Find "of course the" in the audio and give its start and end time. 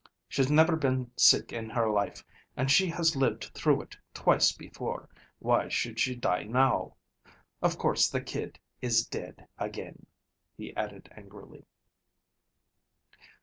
7.61-8.19